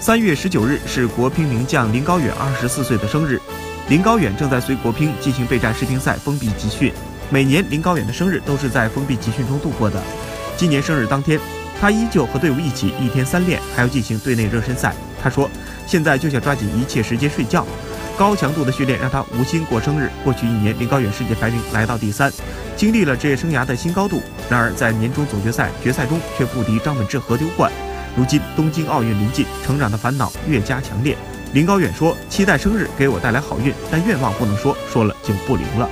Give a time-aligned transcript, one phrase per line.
[0.00, 3.38] 三月十九日是国乒名将林高远二十四岁的生日，
[3.90, 6.90] 林高远正在随国乒进行备战世乒赛封闭集训。
[7.28, 10.02] 每年林高远的生日都是在封闭集训中度过的。
[10.56, 11.38] 今年生日当天，
[11.78, 14.94] 他依旧和队伍一起一天三练，还要进行队内热身赛。
[15.22, 15.50] 他说
[15.86, 17.66] ：“现在就想抓紧一切时间睡觉。”
[18.16, 20.10] 高强度的训练让他无心过生日。
[20.24, 22.32] 过去一年，林高远世界排名来到第三，
[22.74, 24.22] 经历了职业生涯的新高度。
[24.48, 27.70] 然而在年终总决赛决赛中却不敌张本智和丢冠。
[28.16, 31.16] 如今东京奥运临近，成长的烦恼越加强烈。
[31.52, 35.88] 林高远说：“期待生日给我带来好运，但愿望不能说，说了就不灵了。”